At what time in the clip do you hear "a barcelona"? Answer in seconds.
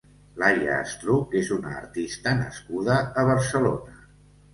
3.21-4.01